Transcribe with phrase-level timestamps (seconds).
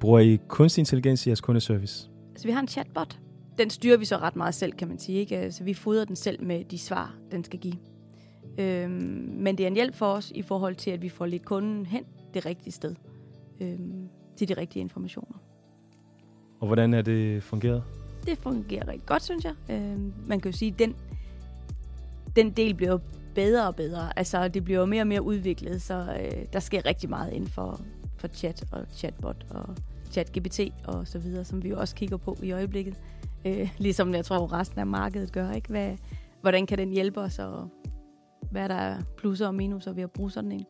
[0.00, 2.10] Bruger I kunstig intelligens i jeres kundeservice?
[2.36, 3.18] Så vi har en chatbot.
[3.58, 5.18] Den styrer vi så ret meget selv, kan man sige.
[5.18, 5.52] Ikke?
[5.52, 7.74] Så vi fodrer den selv med de svar, den skal give.
[8.58, 8.92] Øhm,
[9.36, 11.86] men det er en hjælp for os i forhold til, at vi får lidt kunden
[11.86, 12.94] hen det rigtige sted.
[13.60, 15.38] Øhm, til de rigtige informationer.
[16.60, 17.82] Og hvordan er det fungeret?
[18.26, 19.54] Det fungerer rigtig godt, synes jeg.
[19.70, 20.94] Øhm, man kan jo sige, at den,
[22.36, 22.98] den del bliver
[23.34, 24.18] bedre og bedre.
[24.18, 27.80] Altså, det bliver mere og mere udviklet, så øh, der sker rigtig meget inden for,
[28.20, 29.76] for chat og chatbot og
[30.10, 33.00] chat-GPT og så videre, som vi jo også kigger på i øjeblikket.
[33.44, 35.50] Øh, ligesom jeg tror, resten af markedet gør.
[35.50, 35.68] Ikke?
[35.68, 35.96] Hvad,
[36.40, 37.68] hvordan kan den hjælpe os, og
[38.50, 40.66] hvad der er plusser og minuser ved at bruge sådan en?